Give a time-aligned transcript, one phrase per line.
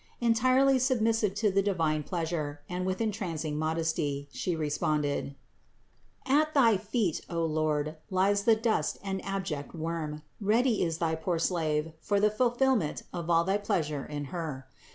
[0.19, 5.35] Entirely submissive to the divine pleas ure and with entrancing modesty, She responded:
[6.25, 11.37] "At thy feet, O Lord, lies the dust and abject worm, ready is thy poor
[11.37, 14.65] slave for the fulfillment of all thy pleasure in her.